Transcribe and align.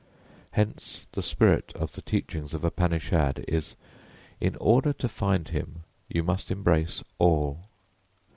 Hence 0.53 1.05
the 1.11 1.21
spirit 1.21 1.73
of 1.75 1.91
the 1.93 2.01
teachings 2.01 2.55
of 2.55 2.65
Upanishad 2.65 3.45
is: 3.47 3.75
In 4.39 4.55
order 4.55 4.93
to 4.93 5.07
find 5.07 5.49
him 5.49 5.83
you 6.09 6.23
must 6.23 6.49
embrace 6.49 7.03
all. 7.19 7.67